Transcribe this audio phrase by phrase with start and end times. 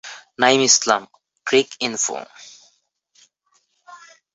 [0.39, 1.11] Naim Islam-
[1.47, 2.17] Cricinfo